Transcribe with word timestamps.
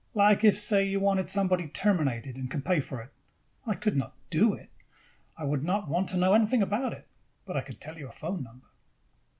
Like 0.15 0.43
if, 0.43 0.57
say, 0.57 0.83
you 0.83 0.99
wanted 0.99 1.29
somebody 1.29 1.67
terminated 1.67 2.35
and 2.35 2.49
could 2.49 2.65
pay 2.65 2.79
for 2.79 3.03
it, 3.03 3.11
I 3.67 3.75
could 3.75 3.95
not 3.95 4.15
do 4.31 4.51
it. 4.55 4.71
I 5.37 5.43
would 5.43 5.63
not 5.63 5.87
want 5.89 6.09
to 6.09 6.17
know 6.17 6.33
anything 6.33 6.63
about 6.63 6.91
it. 6.91 7.07
But 7.45 7.55
I 7.55 7.61
could 7.61 7.79
tell 7.79 7.99
you 7.99 8.07
a 8.07 8.11
phone 8.11 8.41
number." 8.41 8.65